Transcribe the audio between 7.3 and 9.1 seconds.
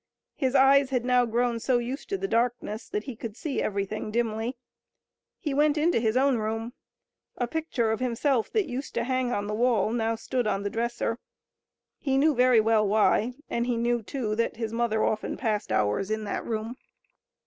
A picture of himself that used to